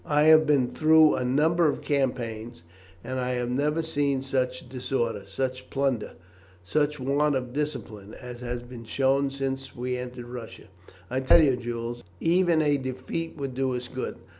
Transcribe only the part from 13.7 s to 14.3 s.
us good.